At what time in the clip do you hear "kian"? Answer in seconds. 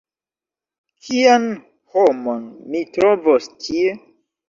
1.09-1.45